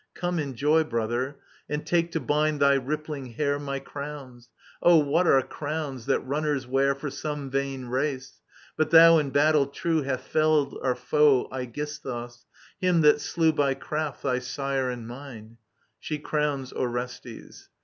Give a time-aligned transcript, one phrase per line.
[0.15, 1.35] Q^me in joy, Brother,
[1.69, 4.49] and take to bind thy ripph'ng hair My crowns
[4.81, 8.41] I •••O what are crowns, that runners wear For some vain race?
[8.75, 12.47] But thou in battle true» Hast felled our foe Aegisthus,
[12.79, 15.57] him that slew By craft thy sire and mine.
[15.99, 17.69] [Shi crowns Orestes.